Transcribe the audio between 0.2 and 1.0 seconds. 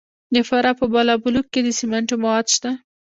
د فراه په